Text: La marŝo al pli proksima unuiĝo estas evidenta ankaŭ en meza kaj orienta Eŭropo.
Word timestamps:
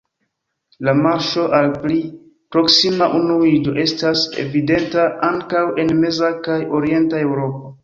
La 0.87 0.93
marŝo 1.01 1.43
al 1.57 1.69
pli 1.83 1.97
proksima 2.55 3.09
unuiĝo 3.19 3.75
estas 3.85 4.25
evidenta 4.47 5.07
ankaŭ 5.31 5.63
en 5.85 5.95
meza 6.03 6.35
kaj 6.51 6.61
orienta 6.81 7.25
Eŭropo. 7.31 7.75